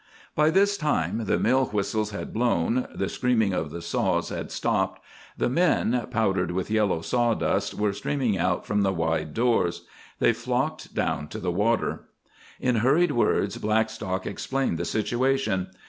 [0.33, 4.99] By this time the mill whistles had blown, the screaming of the saws had stopped,
[5.37, 9.85] the men, powdered with yellow sawdust, were streaming out from the wide doors.
[10.17, 12.05] They flocked down to the water.
[12.59, 15.67] In hurried words Blackstock explained the situation.